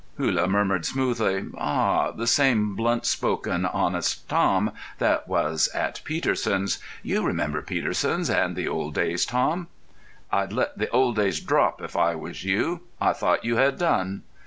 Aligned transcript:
Hullah 0.17 0.47
murmured 0.47 0.83
smoothly: 0.83 1.45
"Ah, 1.55 2.09
the 2.09 2.25
same 2.25 2.75
blunt 2.75 3.05
spoken, 3.05 3.67
honest 3.67 4.27
Tom 4.27 4.71
that 4.97 5.27
was 5.27 5.67
at 5.75 6.01
Peterson's! 6.03 6.79
You 7.03 7.21
remember 7.21 7.61
Peterson's 7.61 8.27
and 8.27 8.55
the 8.55 8.67
old 8.67 8.95
days, 8.95 9.27
Tom?" 9.27 9.67
"I'd 10.31 10.51
let 10.53 10.75
the 10.79 10.89
old 10.89 11.17
days 11.17 11.39
drop 11.39 11.83
if 11.83 11.95
I 11.95 12.15
was 12.15 12.43
you. 12.43 12.81
I 12.99 13.13
thought 13.13 13.45
you 13.45 13.57
had 13.57 13.77
done." 13.77 14.23